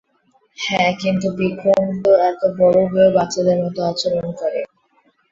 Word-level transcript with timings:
হ্যাঁ, 0.57 0.91
কিন্তু 1.01 1.27
বিক্রম 1.37 1.85
তো 2.03 2.11
এত 2.29 2.41
বড় 2.59 2.77
হয়েও 2.91 3.15
বাচ্চাদের 3.17 3.57
মত 3.63 3.77
আচরণ 3.89 4.27
করে! 4.39 4.61